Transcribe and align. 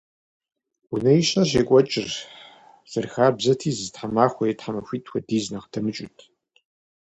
Унэишэр 0.93 1.45
щекӀуэкӀыр, 1.49 2.07
зэрыхабзэти, 2.91 3.71
зы 3.77 3.87
тхьэмахуэ 3.93 4.45
е 4.51 4.53
тхьэмахуитӀ 4.57 5.09
хуэдиз 5.09 5.45
нэхъ 5.53 5.67
дэмыкӀыут. 5.71 6.17